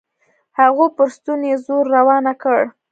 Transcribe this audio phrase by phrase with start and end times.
[0.75, 2.59] خو پر ستوني يې زور راونه کړ.